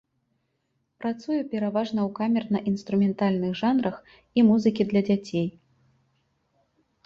[1.03, 3.95] Працуе пераважна ў камерна-інструментальных жанрах
[4.39, 5.47] і музыкі для дзяцей.